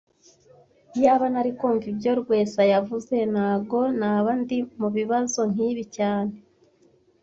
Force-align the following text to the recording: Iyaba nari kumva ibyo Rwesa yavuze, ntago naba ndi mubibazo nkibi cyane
Iyaba 0.97 1.25
nari 1.33 1.51
kumva 1.59 1.85
ibyo 1.93 2.11
Rwesa 2.21 2.61
yavuze, 2.73 3.15
ntago 3.31 3.79
naba 3.99 4.31
ndi 4.41 4.57
mubibazo 4.79 5.41
nkibi 5.51 5.83
cyane 5.95 6.33